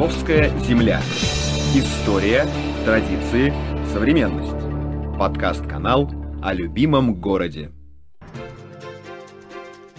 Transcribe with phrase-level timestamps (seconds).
[0.00, 0.98] Московская земля.
[1.74, 2.46] История,
[2.86, 3.52] традиции,
[3.92, 5.18] современность.
[5.18, 6.08] Подкаст-канал
[6.42, 7.70] о любимом городе.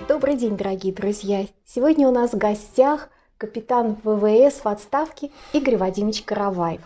[0.07, 1.45] Добрый день, дорогие друзья!
[1.65, 6.81] Сегодня у нас в гостях капитан ВВС в отставке Игорь Вадимович Караваев.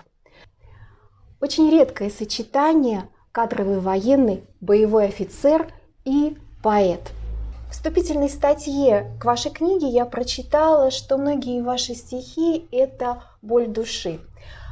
[1.39, 5.71] Очень редкое сочетание кадровый военный, боевой офицер
[6.03, 7.13] и поэт–
[7.71, 14.19] вступительной статье к вашей книге я прочитала, что многие ваши стихи– это боль души.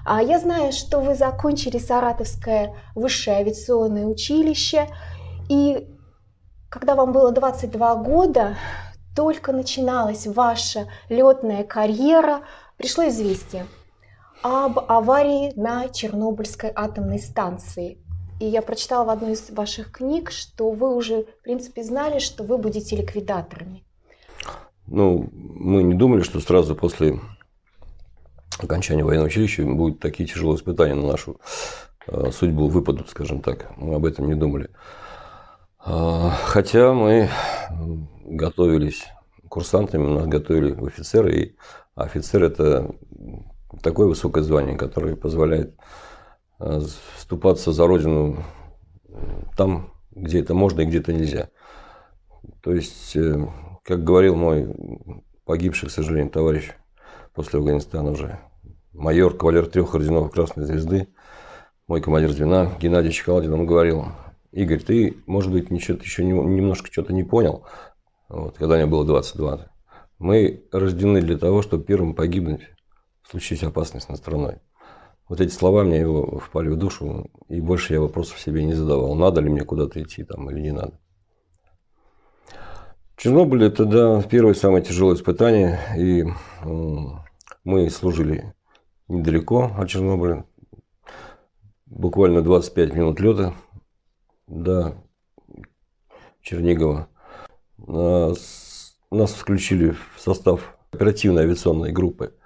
[0.05, 4.89] А я знаю, что вы закончили Саратовское высшее авиационное училище,
[5.49, 5.87] и
[6.70, 8.57] когда вам было 22 года,
[9.15, 12.41] только начиналась ваша летная карьера,
[12.77, 13.65] пришло известие
[14.41, 18.02] об аварии на Чернобыльской атомной станции.
[18.43, 22.43] И я прочитала в одной из ваших книг, что вы уже, в принципе, знали, что
[22.43, 23.85] вы будете ликвидаторами.
[24.85, 27.21] Ну, мы не думали, что сразу после
[28.59, 31.40] окончания военного училища будут такие тяжелые испытания на нашу
[32.05, 33.71] э, судьбу выпадут, скажем так.
[33.77, 34.70] Мы об этом не думали.
[35.79, 37.29] А, хотя мы
[38.25, 39.05] готовились
[39.48, 41.55] курсантами, нас готовили в офицеры, и
[41.96, 42.93] офицер– это
[43.81, 45.79] такое высокое звание, которое позволяет Э,
[47.15, 48.43] вступаться за родину
[49.57, 51.49] там, где это можно и где это нельзя.
[52.62, 53.48] То есть, э,
[53.84, 54.76] как говорил мой
[55.46, 56.71] погибший, к сожалению, товарищ
[57.34, 58.40] после Афганистана уже,
[58.91, 61.07] майор, кавалер трех орденов Красной Звезды,
[61.87, 64.07] мой командир звена Геннадий Чекаладин, он говорил,
[64.51, 67.66] Игорь, ты, может быть, ничего, еще немножко что-то не понял,
[68.29, 69.68] вот, когда мне было 22.
[70.19, 72.62] Мы рождены для того, чтобы первым погибнуть
[73.24, 74.59] в случае опасности над страной.
[75.29, 79.16] Вот эти слова мне его впали в душу, и больше я вопросов себе не задавал.
[79.16, 81.00] Надо ли мне куда-то идти там или не надо.
[83.16, 86.25] Чернобыль– это, да, первое самое тяжелое испытание, и
[87.63, 88.53] мы служили
[89.07, 90.46] недалеко от Чернобыля,
[91.86, 93.53] буквально 25 минут лета
[94.47, 94.96] до
[96.42, 97.08] Чернигова.
[97.78, 102.36] Нас, включили в состав оперативной авиационной группы–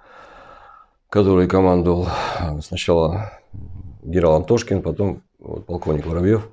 [1.10, 2.08] который командовал
[2.38, 3.32] э, сначала
[4.02, 6.48] генерал Антошкин, потом вот, полковник Воробьев.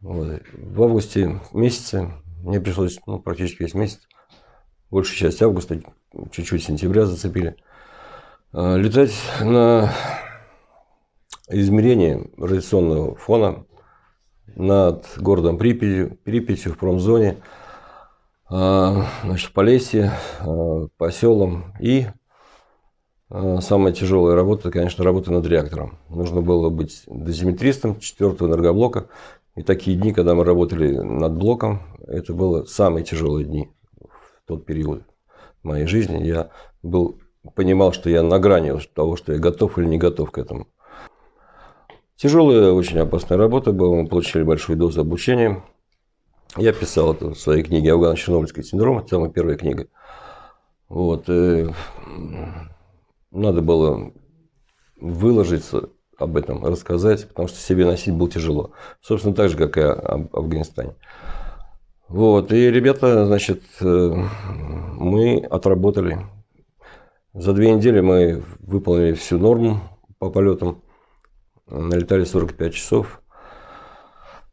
[0.00, 0.42] Вот.
[0.52, 2.10] В августе месяце
[2.42, 4.00] мне пришлось ну, практически весь месяц,
[4.90, 5.80] большую часть августа,
[6.30, 7.56] чуть-чуть сентября зацепили,
[8.52, 9.92] э, летать на
[11.48, 13.66] измерение радиационного фона
[14.54, 17.38] над городом Припятью, Припятью в промзоне,
[18.50, 20.12] э, значит, в Полесье,
[20.96, 22.06] по селам и
[23.30, 25.98] самая тяжелая работа, конечно, работа над реактором.
[26.08, 29.08] Нужно было быть дозиметристом четвертого энергоблока.
[29.56, 33.70] И такие дни, когда мы работали над блоком, это было самые тяжелые дни
[34.00, 35.02] в тот период
[35.62, 36.22] моей жизни.
[36.24, 36.50] Я
[36.82, 37.20] был,
[37.54, 40.66] понимал, что я на грани того, что я готов или не готов к этому.
[42.16, 43.96] Тяжелая, очень опасная работа была.
[43.96, 45.62] Мы получили большую дозу обучения.
[46.56, 48.98] Я писал это в своей книге «Афгано-Чернобыльский синдром».
[48.98, 49.88] Это самая первая книга.
[50.88, 51.28] Вот.
[51.28, 51.70] Э,
[53.34, 54.12] надо было
[54.96, 58.70] выложиться об этом, рассказать, потому что себе носить было тяжело.
[59.00, 60.94] Собственно, так же, как и об Афганистане.
[62.08, 66.26] Вот, и ребята, значит, э, мы отработали.
[67.32, 69.80] За две недели мы выполнили всю норму
[70.18, 70.82] по полетам,
[71.66, 73.20] налетали 45 часов.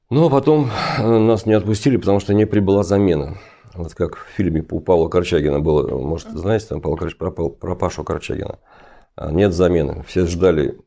[0.10, 3.38] Но потом нас не отпустили, потому что не прибыла замена.
[3.74, 7.16] Вот как в фильме у Павла Корчагина было, может, знаете, там Павел Корч...
[7.16, 8.60] про, про Пашу Корчагина.
[9.16, 10.04] А нет замены.
[10.08, 10.80] Все ждали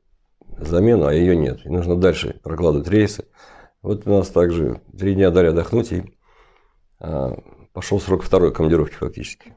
[0.59, 1.65] замену, а ее нет.
[1.65, 3.27] И нужно дальше прокладывать рейсы.
[3.83, 6.05] Вот у нас также три дня дали отдохнуть, и
[7.01, 7.39] а,
[7.73, 9.55] пошел срок второй командировки фактически.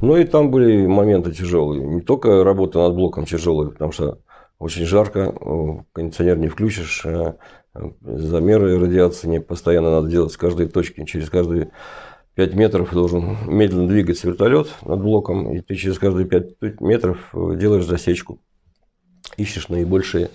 [0.00, 1.84] Ну и там были моменты тяжелые.
[1.84, 4.20] Не только работа над блоком тяжелая, потому что
[4.58, 5.34] очень жарко,
[5.92, 7.36] кондиционер не включишь, а
[7.74, 11.72] замеры радиации постоянно надо делать с каждой точки, через каждые
[12.34, 17.56] 5 метров должен медленно двигаться вертолет над блоком, и ты через каждые 5 метров э,
[17.56, 18.40] делаешь засечку.
[19.36, 20.30] Ищешь наибольшие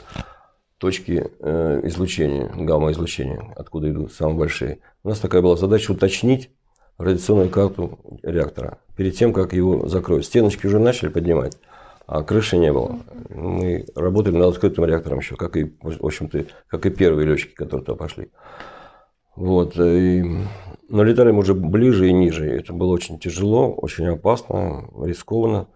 [0.78, 4.80] точки э, излучения, гамма-излучения, откуда идут самые большие.
[5.04, 6.52] У нас такая была задача уточнить
[7.00, 10.26] радиационную карту реактора перед тем, как его закроют.
[10.26, 11.58] Стеночки уже начали поднимать,
[12.06, 13.00] а крыши не было.
[13.30, 17.86] Мы работали над открытым реактором еще, как и, в общем-то, как и первые летчики, которые
[17.86, 18.30] туда пошли.
[19.38, 20.24] Вот, и
[20.90, 22.50] но летали мы уже ближе и ниже.
[22.50, 25.68] Это было очень тяжело, очень опасно, рискованно.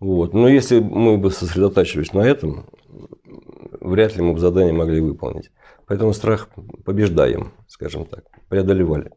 [0.00, 0.34] Вот.
[0.34, 2.68] Но если мы бы сосредотачивались на этом,
[3.80, 5.50] вряд ли мы бы задание могли выполнить.
[5.86, 6.48] Поэтому страх
[6.84, 9.12] побеждаем, скажем так, преодолевали.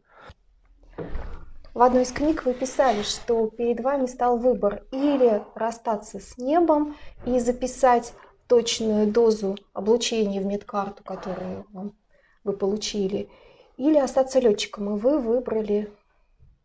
[1.74, 6.94] В одной из книг вы писали, что перед вами стал выбор или расстаться с небом
[7.26, 8.14] и записать
[8.46, 11.66] точную дозу облучения в медкарту, которую
[12.44, 13.28] вы получили,
[13.88, 15.90] или остаться летчиком, и вы выбрали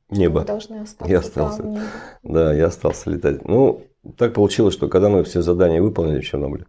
[0.10, 0.40] Небо.
[0.40, 1.12] Вы должны остаться.
[1.12, 1.64] Я остался.
[1.64, 1.82] Небе.
[2.24, 3.44] Да, я остался летать.
[3.46, 3.84] Ну,
[4.18, 6.66] так получилось, что когда мы все задания выполнили в Чернобыле,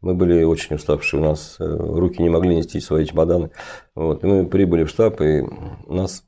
[0.00, 3.50] мы были очень уставшие, у нас э, руки не могли нести свои чемоданы.
[3.94, 4.24] Вот.
[4.24, 5.42] И мы прибыли в штаб, и
[5.86, 6.24] нас,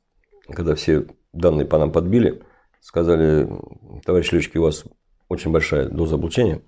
[0.47, 2.43] когда все данные по нам подбили,
[2.81, 3.49] сказали,
[4.05, 4.83] товарищ летчики, у вас
[5.29, 6.61] очень большая доза облучения,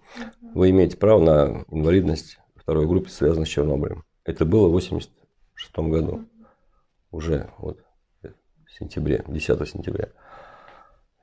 [0.56, 4.04] вы имеете право на инвалидность второй группы, связанной с Чернобылем.
[4.24, 5.12] Это было в 86
[5.78, 6.26] году,
[7.16, 7.80] уже вот
[8.24, 10.10] в сентябре, 10 сентября.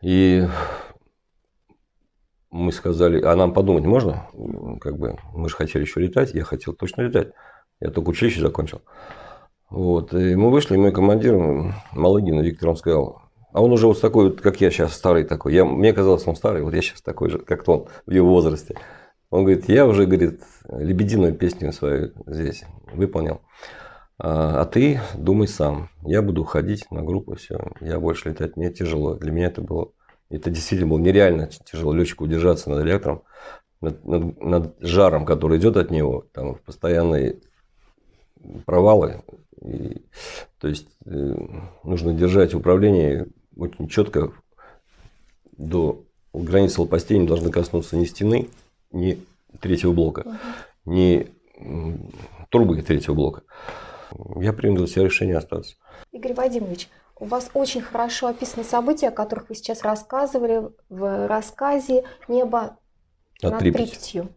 [0.01, 0.47] И
[2.51, 4.27] мы сказали, а нам подумать можно?
[4.81, 7.33] Как бы мы же хотели еще летать, я хотел точно летать.
[7.81, 8.83] Я только училище закончил.
[9.69, 10.13] Вот.
[10.15, 11.35] И мы вышли, и мой командир,
[11.93, 13.23] Малыгин Виктор, он сказал,
[13.53, 15.55] а он уже вот такой, вот, как я сейчас, старый такой.
[15.55, 18.77] Я, мне казалось, он старый, вот я сейчас такой же, как он в его возрасте.
[19.31, 23.41] Он говорит, я уже, говорит, лебединую песню свою здесь выполнил.
[24.25, 25.91] А, а ты думай сам.
[26.05, 27.59] Я буду уходить на группу, все.
[27.81, 29.17] Я больше летать, мне тяжело.
[29.17, 29.91] Для меня это было
[30.31, 33.23] это действительно было нереально тяжело летчику удержаться над реактором,
[33.83, 37.41] над, над, над жаром, который идет от него, там постоянные
[38.65, 39.23] провалы.
[39.61, 40.03] И,
[40.59, 41.35] то есть э,
[41.85, 43.27] нужно держать управление
[43.57, 44.33] очень четко
[45.59, 46.03] до
[46.33, 48.49] границы лопастей не должны коснуться ни стены,
[48.91, 49.19] ни
[49.61, 50.39] третьего блока,
[50.87, 51.29] ни
[52.49, 53.43] трубы третьего блока.
[54.37, 55.77] Я принял для себя решение остаться.
[56.13, 62.05] Игорь Вадимович, у вас очень хорошо описаны события, о которых вы сейчас рассказывали в рассказе
[62.29, 62.77] «Небо
[63.43, 64.29] над, над Припятью».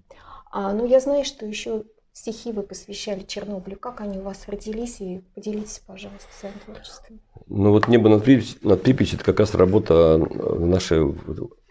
[0.52, 1.84] А, ну, я знаю, что еще
[2.14, 3.78] стихи вы посвящали Чернобылю.
[3.78, 5.02] Как они у вас родились?
[5.02, 7.20] И поделитесь, пожалуйста, своим творчеством.
[7.48, 11.14] Ну, вот «Небо над Припятью», над Припятью– это как раз работа в нашей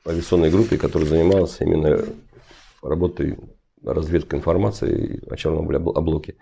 [0.07, 2.05] авиационной группе, которая занималась именно
[2.83, 3.39] работой
[3.83, 6.37] разведкой информации о Чернобыле, о блоке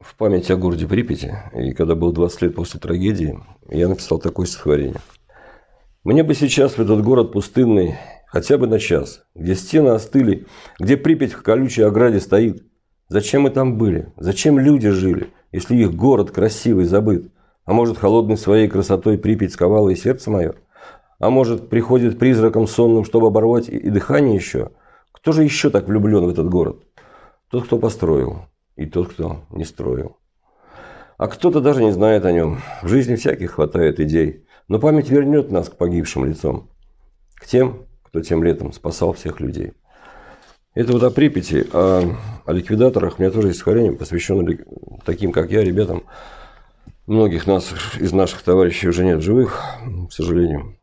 [0.00, 3.38] в память о городе Припяти, и когда был 20 лет после трагедии,
[3.68, 5.00] я написал такое стихотворение.
[6.04, 7.96] «Мне бы сейчас в этот город пустынный
[8.26, 10.46] хотя бы на час, где стены остыли,
[10.78, 12.64] где Припять в колючей ограде стоит.
[13.08, 14.12] Зачем мы там были?
[14.16, 17.32] Зачем люди жили, если их город красивый забыт?
[17.64, 20.54] А может, холодной своей красотой Припять сковала и сердце мое?
[21.18, 24.70] А может, приходит призраком сонным, чтобы оборвать и дыхание еще?
[25.12, 26.84] Кто же еще так влюблен в этот город?
[27.50, 30.16] Тот, кто построил, и тот, кто не строил.
[31.18, 32.60] А кто-то даже не знает о нем.
[32.82, 34.44] В жизни всяких хватает идей.
[34.68, 36.70] Но память вернет нас к погибшим лицом.
[37.36, 39.72] К тем, кто тем летом спасал всех людей.
[40.74, 42.14] Это вот о Припяти, о,
[42.44, 43.18] о ликвидаторах.
[43.18, 44.58] У меня тоже есть стихотворение, посвященное
[45.06, 46.04] таким, как я, ребятам.
[47.06, 49.62] Многих нас, из наших товарищей уже нет живых,
[50.08, 50.76] к сожалению.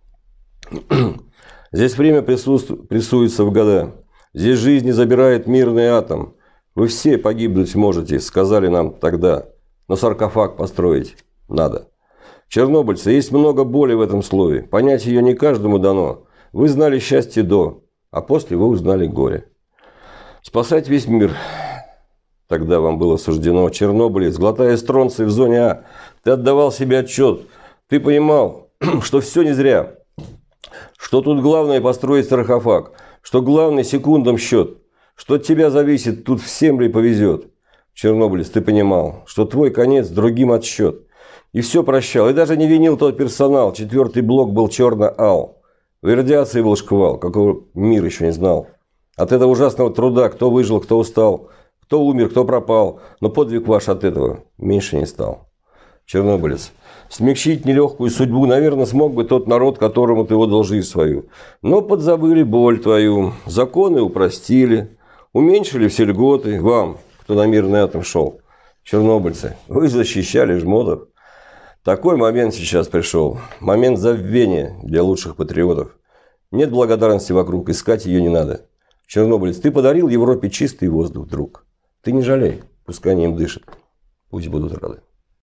[1.72, 4.04] Здесь время присутствует, прессуется в года.
[4.34, 6.38] Здесь жизнь не забирает мирный атом.
[6.76, 9.48] Вы все погибнуть можете, сказали нам тогда,
[9.88, 11.16] но саркофаг построить
[11.48, 11.90] надо.
[12.48, 14.64] Чернобыльцы, есть много боли в этом слове.
[14.64, 16.26] Понять ее не каждому дано.
[16.52, 19.48] Вы знали счастье до, а после вы узнали горе.
[20.42, 21.36] Спасать весь мир
[22.54, 23.68] тогда вам было суждено.
[23.72, 25.86] Чернобыль, глотая стронций в зоне А,
[26.22, 27.48] ты отдавал себе отчет.
[27.90, 28.70] Ты понимал,
[29.02, 29.96] что все не зря.
[30.96, 32.92] Что тут главное построить саркофаг.
[33.24, 34.83] Что главный секундам счет.
[35.16, 37.48] Что от тебя зависит, тут всем ли повезет.
[37.94, 41.08] Чернобылец, ты понимал, что твой конец другим отсчет.
[41.52, 43.74] И все прощал, и даже не винил тот персонал.
[43.74, 45.62] Четвертый блок был черно-ал.
[46.02, 48.68] В радиации был шквал, какого мир еще не знал.
[49.16, 51.50] От этого ужасного труда, кто выжил, кто устал,
[51.82, 53.00] кто умер, кто пропал.
[53.22, 55.48] Но подвиг ваш от этого меньше не стал.
[56.06, 56.72] Чернобылец,
[57.10, 61.28] смягчить нелегкую судьбу, наверное, смог бы тот народ, которому ты отдал жизнь свою.
[61.62, 64.98] Но подзабыли боль твою, законы упростили,
[65.34, 68.40] Уменьшили все льготы вам, кто на мирный атом шел.
[68.84, 71.08] Чернобыльцы, вы защищали жмотов.
[71.84, 73.40] Такой момент сейчас пришел.
[73.60, 75.98] Момент забвения для лучших патриотов.
[76.52, 78.68] Нет благодарности вокруг, искать ее не надо.
[79.08, 81.66] Чернобыльц, ты подарил Европе чистый воздух, друг.
[82.02, 83.64] Ты не жалей, пускай они им дышат.
[84.30, 85.02] Пусть будут рады.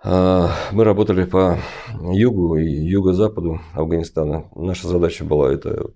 [0.03, 1.59] мы работали по
[1.99, 4.45] югу и юго-западу Афганистана.
[4.55, 5.91] Наша задача была это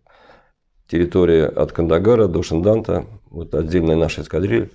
[0.88, 4.70] территория от Кандагара до Шинданта, вот отдельная наша эскадрилья,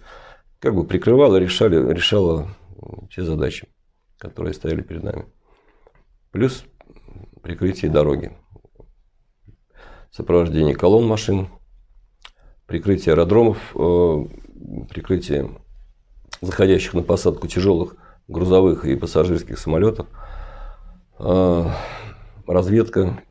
[0.59, 2.49] как бы прикрывала, решали, решала
[3.11, 3.69] все задачи,
[4.19, 5.27] которые стояли перед нами.
[6.33, 6.65] Плюс
[7.43, 8.33] прикрытие дороги,
[10.11, 11.49] сопровождение колонн машин,
[12.67, 14.25] прикрытие аэродромов, э,
[14.91, 15.51] прикрытие
[16.41, 17.97] заходящих на посадку тяжелых
[18.31, 20.07] грузовых и пассажирских самолетов,
[21.19, 21.65] э,
[22.47, 23.23] разведка,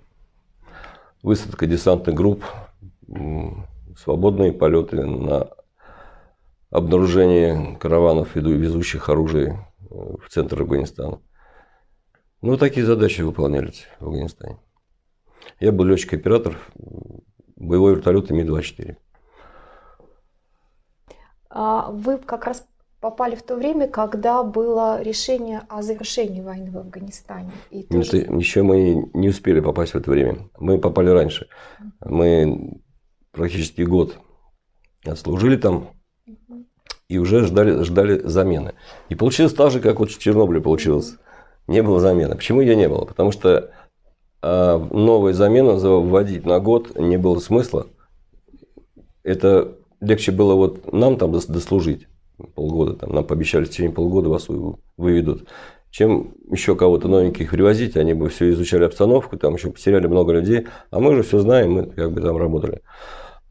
[1.24, 2.44] высадка десантных групп,
[3.98, 5.50] свободные полеты на
[6.70, 11.20] обнаружение караванов, везущих оружие э, в центр Афганистана.
[12.42, 14.60] Ну, такие задачи выполнялись в Афганистане.
[15.60, 16.58] Я был летчик-оператор
[17.56, 18.98] боевой вертолета Ми-24.
[21.50, 22.66] А вы как раз
[23.00, 27.52] попали в то время, когда было решение о завершении войны в Афганистане.
[27.72, 28.18] И тоже...
[28.18, 30.50] Нет, еще мы не успели попасть в это время.
[30.58, 31.48] Мы попали раньше.
[32.04, 32.82] Мы
[33.32, 34.18] практически год
[35.06, 35.90] отслужили там
[37.08, 38.74] и уже ждали, ждали замены.
[39.08, 41.16] И получилось так же, как вот в Чернобыле получилось.
[41.68, 42.36] Не было замены.
[42.36, 43.06] Почему ее не было?
[43.06, 43.72] Потому что
[44.42, 47.88] а новую замену вводить на год не было смысла.
[49.24, 52.08] Это легче было вот нам там дослужить
[52.56, 52.94] полгода.
[52.94, 54.48] Там, нам пообещали в течение полгода вас
[54.98, 55.48] выведут.
[55.92, 60.68] Чем еще кого-то новеньких привозить, они бы все изучали обстановку, там еще потеряли много людей,
[60.92, 62.82] а мы же все знаем, мы как бы там работали.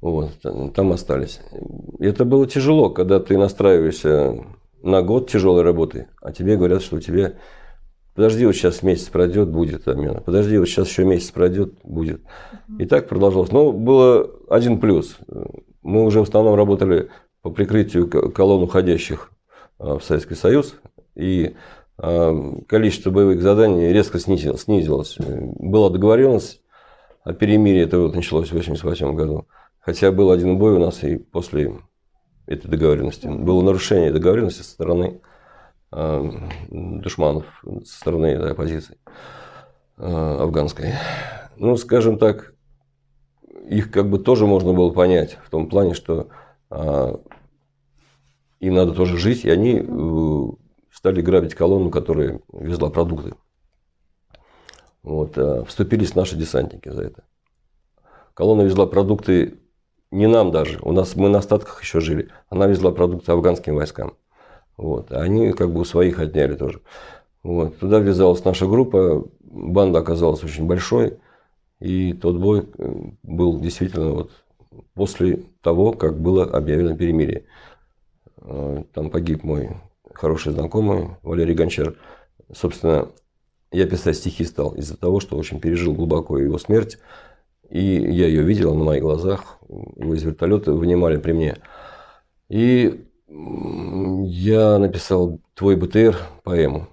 [0.01, 0.31] Вот,
[0.75, 1.41] там остались.
[1.99, 4.45] Это было тяжело, когда ты настраиваешься
[4.83, 7.35] на год тяжелой работы, а тебе говорят, что у тебя
[8.19, 10.21] Подожди, вот сейчас месяц пройдет, будет обмена.
[10.21, 12.21] Подожди, вот сейчас еще месяц пройдет, будет.
[12.77, 13.53] И так продолжалось.
[13.53, 15.19] Но было один плюс.
[15.83, 17.11] Мы уже в основном работали
[17.49, 19.31] по прикрытию колонн уходящих
[19.79, 20.77] а, в Советский Союз.
[21.15, 21.55] И
[21.97, 22.33] а,
[22.67, 25.17] количество боевых заданий резко снизилось.
[25.19, 26.63] Была договоренность
[27.25, 29.47] о перемирии, это вот началось в 1988 году.
[29.81, 31.75] Хотя был один бой у нас и после
[32.47, 33.27] этой договоренности.
[33.27, 35.21] Было нарушение договоренности со стороны
[35.91, 36.23] Э,
[36.69, 37.47] душманов
[37.87, 38.99] со стороны оппозиции
[39.97, 40.93] э, афганской.
[41.57, 42.53] Ну, скажем так,
[43.67, 46.29] их как бы тоже можно было понять в том плане, что
[46.71, 47.17] э,
[48.61, 49.85] им надо тоже жить, и они
[50.93, 53.35] стали грабить колонну, которая везла продукты.
[55.03, 57.25] Вот, вступились наши десантники за это.
[58.35, 59.59] Колонна везла продукты
[60.11, 62.29] не нам даже, у нас мы на остатках еще жили.
[62.49, 64.15] Она везла продукты афганским войскам.
[64.77, 65.13] Вот.
[65.13, 66.81] Они как бы у своих отняли тоже.
[67.43, 67.79] Вот.
[67.79, 71.19] Туда ввязалась наша группа, банда оказалась очень большой,
[71.81, 74.31] и тот бой э, был действительно вот
[74.95, 77.45] после того, как было объявлено перемирие.
[78.43, 79.71] Э, там погиб мой
[80.15, 81.97] хороший знакомый Валерий Гончар.
[82.53, 83.11] Собственно,
[83.71, 86.99] я писать стихи стал из-за того, что очень пережил глубоко его смерть.
[87.69, 89.59] И я ее видел на моих глазах.
[89.69, 91.57] Его из вертолета вынимали при мне.
[92.49, 96.89] И я написал «Твой БТР» поэму.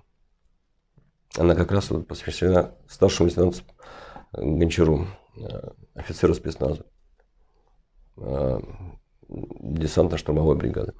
[1.37, 3.59] Она как раз посвящена старшему лейтенанту
[4.33, 6.85] Гончару, э, офицеру спецназа,
[8.17, 8.59] э,
[9.29, 10.93] десантно-штурмовой бригады.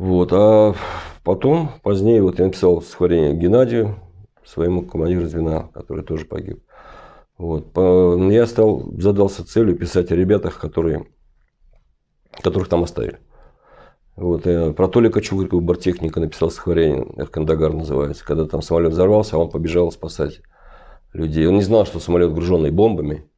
[0.00, 0.32] Вот.
[0.32, 0.74] А
[1.24, 3.96] потом, позднее, вот я написал стихотворение Геннадию,
[4.46, 6.64] своему командиру звена, который тоже погиб.
[7.36, 7.76] Вот.
[7.76, 11.06] Я стал, задался целью писать о ребятах, которые,
[12.42, 13.18] которых там оставили.
[14.16, 19.40] Вот, я про Толика Чугурькова, бортехника, написал стихотворение, Эркандагар называется, когда там самолет взорвался, а
[19.40, 20.40] он побежал спасать
[21.12, 21.46] людей.
[21.46, 23.30] Он не знал, что самолет груженный бомбами,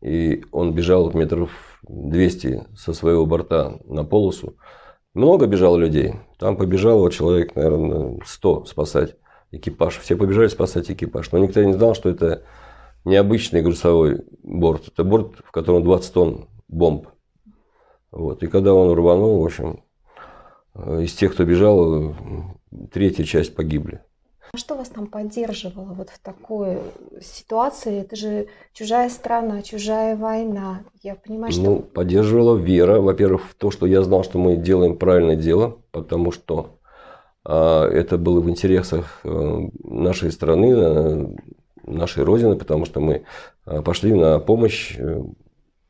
[0.00, 1.50] и он бежал метров
[1.86, 4.56] 200 со своего борта на полосу.
[5.14, 6.14] Много бежало людей.
[6.38, 9.16] Там побежало человек, наверное, 100 спасать
[9.50, 9.98] экипаж.
[9.98, 11.30] Все побежали спасать экипаж.
[11.32, 12.44] Но никто не знал, что это
[13.04, 14.88] необычный грузовой борт.
[14.88, 17.08] Это борт, в котором 20 тонн бомб.
[18.10, 18.42] Вот.
[18.42, 19.80] И когда он рванул, в общем,
[20.74, 22.14] Э, из тех, кто бежал,
[22.90, 24.02] третья часть погибли.
[24.54, 26.76] А что вас там поддерживало вот в такой
[27.22, 28.02] ситуации?
[28.02, 30.82] Это же чужая страна, чужая война.
[31.02, 31.62] Я понимаю, что...
[31.62, 36.32] Ну, поддерживала вера, во-первых, в то, что я знал, что мы делаем правильное дело, потому
[36.32, 36.78] что
[37.46, 41.34] а, это было в интересах а, нашей страны, а,
[41.86, 43.24] нашей Родины, потому что мы
[43.64, 45.22] пошли на помощь э,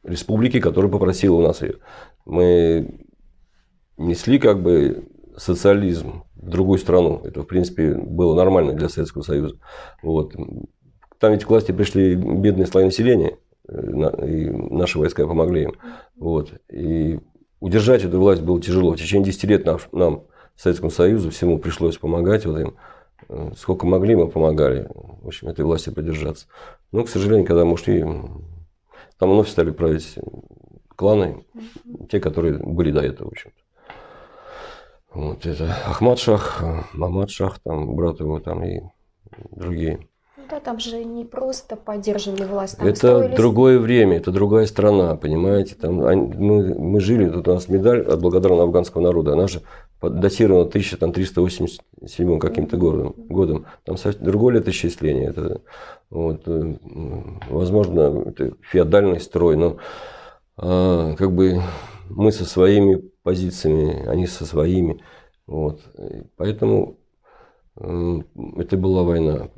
[0.05, 1.79] республике, которая попросила у нас ее.
[2.27, 3.09] Мы
[3.97, 7.21] несли как бы социализм в другую страну.
[7.25, 9.57] Это, в принципе, было нормально для Советского Союза.
[10.03, 10.35] Вот.
[11.19, 15.75] Там ведь к власти пришли бедные слои населения, э, и наши войска помогли им.
[16.17, 16.53] Вот.
[16.71, 17.21] И
[17.61, 18.93] удержать эту власть было тяжело.
[18.93, 20.25] В течение 10 лет нам, нам
[20.57, 22.75] Советскому Союзу, всему пришлось помогать вот им.
[23.29, 24.89] Э, сколько могли, мы помогали,
[25.23, 26.47] в общем, этой власти поддержаться.
[26.91, 28.01] Но, к сожалению, когда мы ушли,
[29.19, 30.19] там вновь стали править
[30.97, 31.45] кланы,
[32.11, 33.62] те, которые были до этого, в общем-то.
[35.15, 36.63] Вот это Ахмад Шах,
[36.95, 38.81] Мамад Шах, там, брат его, там и
[39.51, 40.09] другие.
[40.39, 42.79] Ну да, там же не просто поддерживали власть.
[42.79, 43.37] Там это строились...
[43.37, 45.75] другое время, это другая страна, понимаете.
[45.75, 49.61] Там, мы, мы жили, тут у нас медаль от благодарного афганского народа, она же
[50.01, 53.67] датирована 1387 каким-то годом, годом.
[53.85, 55.29] Там совсем другое летоисчисление.
[55.29, 55.61] Это,
[56.09, 56.75] вот, э,
[57.51, 59.77] возможно, это феодальный строй, но
[60.57, 61.63] а, как бы
[62.09, 65.03] мы со своими позициями, они со своими.
[65.47, 65.81] Вот.
[66.37, 66.99] Поэтому
[67.77, 69.49] это была война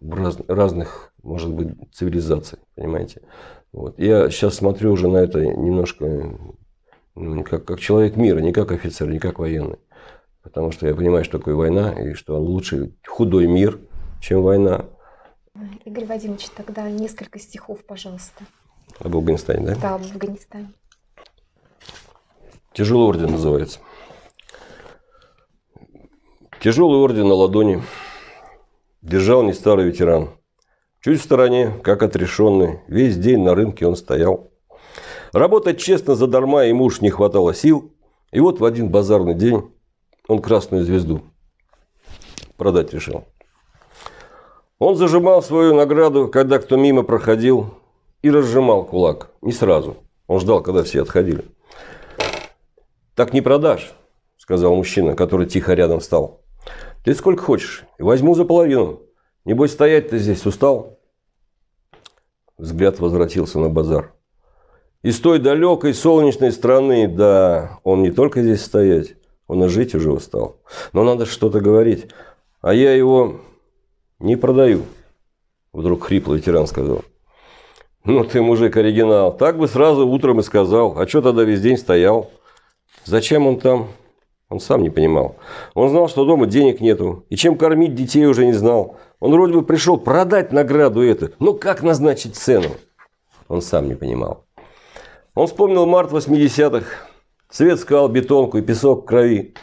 [0.00, 3.22] раз, разных, может быть, цивилизаций, понимаете.
[3.72, 3.98] Вот.
[3.98, 6.38] Я сейчас смотрю уже на это немножко
[7.44, 9.78] как, как человек мира, не как офицер, не как военный.
[10.42, 13.80] Потому что я понимаю, что такое война, и что лучше худой мир,
[14.20, 14.84] чем война.
[15.84, 18.44] Игорь Вадимович, тогда несколько стихов, пожалуйста.
[18.98, 19.76] Об Афганистане, да?
[19.80, 20.72] Да, об Афганистане.
[22.74, 23.78] Тяжелый орден называется.
[26.60, 27.82] Тяжелый орден на ладони
[29.00, 30.30] держал не старый ветеран.
[31.00, 34.50] Чуть в стороне, как отрешенный, весь день на рынке он стоял.
[35.32, 37.92] Работать честно задарма ему уж не хватало сил.
[38.32, 39.70] И вот в один базарный день
[40.26, 41.22] он красную звезду
[42.56, 43.24] продать решил.
[44.78, 47.74] Он зажимал свою награду, когда кто мимо проходил,
[48.22, 49.30] и разжимал кулак.
[49.42, 49.96] Не сразу.
[50.26, 51.44] Он ждал, когда все отходили.
[53.14, 53.92] «Так не продашь»,–
[54.36, 56.40] сказал мужчина, который тихо рядом встал.
[57.04, 59.00] «Ты сколько хочешь, возьму за половину.
[59.44, 60.98] Небось, стоять ты здесь устал?»
[62.56, 64.14] Взгляд возвратился на базар.
[65.04, 69.16] Из той далекой солнечной страны, да, он не только здесь стоять,
[69.46, 70.56] он и жить уже устал.
[70.94, 72.06] Но надо что-то говорить.
[72.62, 73.40] А я его
[74.18, 74.84] не продаю.
[75.74, 77.02] Вдруг хриплый ветеран сказал.
[78.04, 79.36] Ну ты, мужик, оригинал.
[79.36, 80.98] Так бы сразу утром и сказал.
[80.98, 82.30] А что тогда весь день стоял?
[83.04, 83.88] Зачем он там?
[84.48, 85.36] Он сам не понимал.
[85.74, 87.24] Он знал, что дома денег нету.
[87.28, 88.96] И чем кормить детей уже не знал.
[89.20, 91.30] Он вроде бы пришел продать награду эту.
[91.38, 92.68] Но как назначить цену?
[93.48, 94.44] Он сам не понимал.
[95.34, 96.86] Он вспомнил март 80-х.
[97.50, 99.54] Свет скал, бетонку и песок в крови.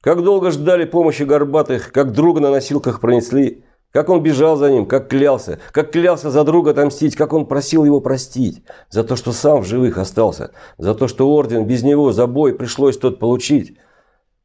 [0.00, 3.64] Как долго ждали помощи горбатых, как друга на носилках пронесли.
[3.92, 7.86] Как он бежал за ним, как клялся, как клялся за друга отомстить, как он просил
[7.86, 8.62] его простить.
[8.90, 12.52] За то, что сам в живых остался, за то, что орден без него за бой
[12.52, 13.78] пришлось тот получить.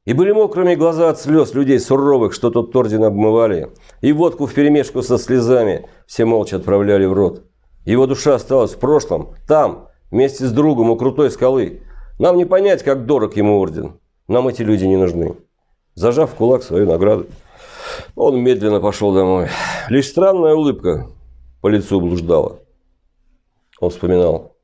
[0.06, 3.72] И были мокрыми глаза от слез людей суровых, что тот орден обмывали.
[4.02, 7.44] И водку вперемешку со слезами все молча отправляли в рот.
[7.86, 11.82] Его душа осталась в прошлом, там, вместе с другом у крутой скалы.
[12.18, 14.00] Нам не понять, как дорог ему орден.
[14.30, 15.36] Нам эти люди не нужны.
[15.96, 17.28] Зажав в кулак свою награду.
[18.16, 19.50] Он медленно пошел домой.
[19.90, 21.10] Лишь странная улыбка
[21.62, 22.60] по лицу блуждала.
[23.80, 24.56] Он вспоминал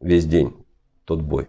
[0.00, 0.54] весь день
[1.04, 1.48] тот бой.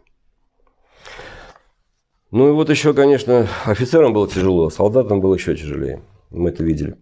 [2.32, 6.02] Ну и вот еще, конечно, офицерам было тяжело, солдатам было еще тяжелее.
[6.30, 6.98] Мы это видели.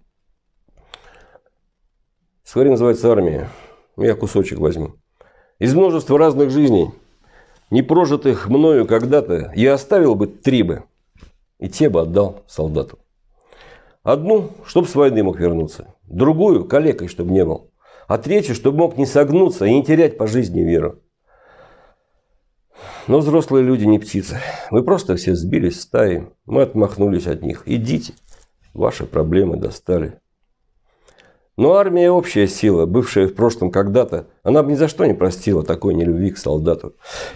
[2.43, 3.49] Скорее называется армия.
[3.95, 4.95] Я кусочек возьму.
[5.59, 6.89] Из множества разных жизней,
[7.69, 10.83] не прожитых мною когда-то, я оставил бы три бы,
[11.59, 12.97] и те бы отдал солдату.
[14.03, 15.93] Одну, чтобы с войны мог вернуться.
[16.03, 17.71] Другую, калекой, чтобы не был.
[18.07, 20.99] А третью, чтобы мог не согнуться и не терять по жизни веру.
[23.07, 24.39] Но взрослые люди не птицы.
[24.71, 26.27] Вы просто все сбились в стаи.
[26.45, 27.63] Мы отмахнулись от них.
[27.65, 28.13] Идите.
[28.73, 30.19] Ваши проблемы достали.
[31.57, 35.61] Но армия общая сила, бывшая в прошлом когда-то, она бы ни за что не простила
[35.61, 36.93] такой нелюбви к солдату.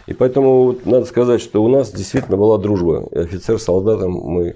[0.07, 3.05] И поэтому надо сказать, что у нас действительно была дружба.
[3.11, 4.55] Офицер с солдатом мы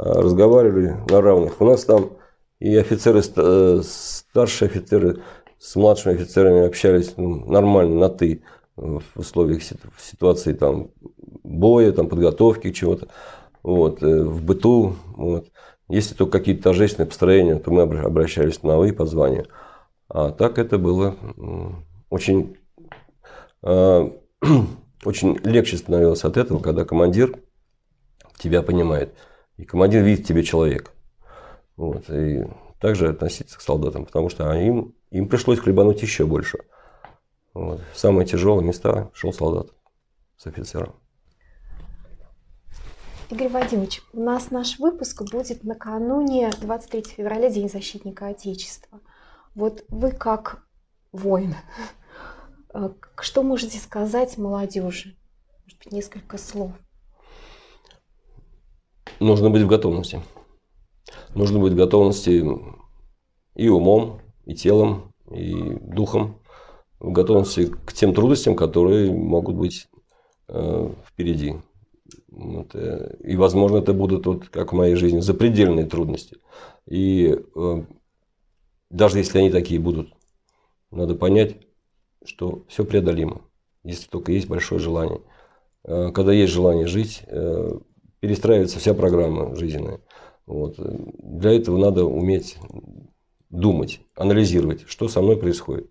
[0.00, 1.60] разговаривали на равных.
[1.60, 2.12] У нас там
[2.58, 5.22] и офицеры, э, старшие офицеры
[5.58, 8.42] с младшими офицерами общались ну, нормально, на «ты»,
[8.76, 9.62] в условиях
[9.98, 10.88] ситуации там,
[11.42, 13.08] боя, там, подготовки чего-то,
[13.62, 14.96] вот, э, в быту.
[15.16, 15.48] Вот.
[15.88, 19.48] Если только какие-то торжественные построения, то мы обращались на «вы» по званию.
[20.08, 21.14] А так это было
[22.08, 22.56] очень,
[23.62, 27.34] очень легче становилось от этого, когда командир
[28.38, 29.12] тебя понимает–
[29.60, 30.92] и командир видит в тебе человек.
[31.76, 32.08] Вот.
[32.08, 32.46] И
[32.80, 36.60] также относиться к солдатам, потому что им, им пришлось хлебануть еще больше.
[37.52, 37.82] Вот.
[37.92, 39.68] В самые тяжелые места шел солдат
[40.38, 40.94] с офицером.
[43.28, 49.00] Игорь Вадимович, у нас наш выпуск будет накануне 23 февраля, День защитника Отечества.
[49.54, 50.64] Вот вы как
[51.12, 51.54] воин,
[52.74, 52.88] э,
[53.20, 55.16] что можете сказать молодежи?
[55.64, 56.72] Может быть, несколько слов.
[59.20, 60.22] Нужно быть в готовности.
[61.34, 62.44] Нужно быть в готовности
[63.54, 66.40] и умом, и телом, и духом.
[66.98, 69.88] В готовности к тем трудностям, которые могут быть
[70.48, 71.56] э, впереди.
[72.28, 76.38] Вот, э, и, возможно, это будут, вот, как в моей жизни, запредельные трудности.
[76.86, 77.84] И э,
[78.90, 80.12] даже если они такие будут,
[80.90, 81.56] надо понять,
[82.24, 83.42] что все преодолимо,
[83.82, 85.20] если только есть большое желание.
[85.84, 87.78] Э, когда есть желание жить, э,
[88.20, 90.00] перестраивается вся программа жизненная.
[90.46, 90.76] Вот.
[90.78, 92.56] Для этого надо уметь
[93.50, 95.90] думать, анализировать, что со мной происходит,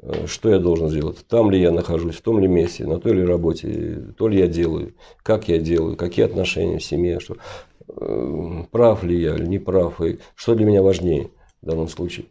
[0.00, 3.14] э, что я должен сделать, там ли я нахожусь, в том ли месте, на той
[3.14, 7.36] ли работе, то ли я делаю, как я делаю, какие отношения в семье, что,
[8.70, 11.30] прав ли я или не прав, и что для меня важнее
[11.62, 12.26] в данном случае.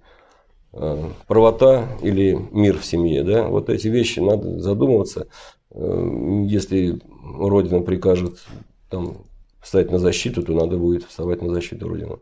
[1.27, 5.27] Правота или мир в семье, да, вот эти вещи надо задумываться,
[5.71, 8.43] если Родина прикажет
[8.93, 9.25] там,
[9.59, 12.19] встать на защиту, то надо будет вставать на защиту Родины.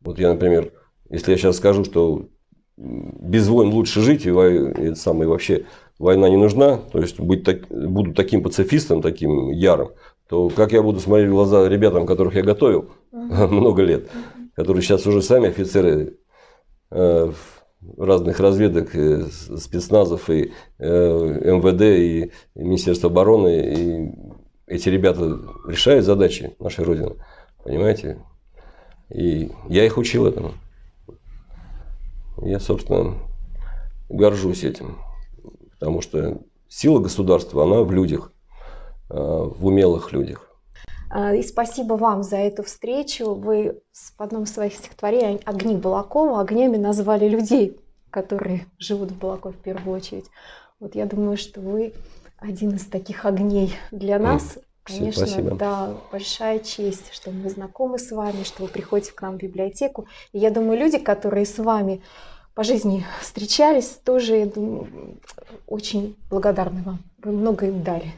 [0.00, 0.72] Вот я, например,
[1.10, 2.28] если я сейчас скажу, что
[2.78, 5.66] без войн лучше жить, и, и самое, вообще
[5.98, 9.90] война не нужна, то есть быть так, буду таким пацифистом, таким ярым,
[10.26, 13.48] то как я буду смотреть в глаза ребятам, которых я готовил uh-huh.
[13.50, 14.08] много лет,
[14.54, 16.16] которые сейчас уже сами офицеры
[16.90, 17.32] э,
[17.96, 19.26] разных разведок, э,
[19.58, 23.74] спецназов и э, МВД и Министерство обороны.
[23.74, 24.12] И
[24.66, 27.16] эти ребята решают задачи нашей Родины.
[27.64, 28.24] Понимаете?
[29.10, 30.52] И я их учил этому.
[32.40, 33.16] Я, собственно,
[34.08, 34.98] горжусь этим.
[35.78, 38.32] Потому что сила государства, она в людях,
[39.10, 40.51] э, в умелых людях.
[41.14, 43.34] А, и спасибо вам за эту встречу.
[43.34, 49.54] Вы в одном из своих стихотворений «Огни Балакова» огнями назвали людей, которые живут в Балакове
[49.54, 50.24] в первую очередь.
[50.80, 51.92] Вот я думаю, что вы
[52.38, 54.58] один из таких огней для нас.
[54.84, 55.54] Конечно, Спасибо.
[55.54, 60.08] да, большая честь, что мы знакомы с вами, что вы приходите к нам в библиотеку.
[60.32, 62.02] И я думаю, люди, которые с вами
[62.54, 65.20] по жизни встречались, тоже, я думаю,
[65.68, 66.98] очень благодарны вам.
[67.22, 68.12] Вы много им дали.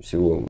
[0.00, 0.40] Всего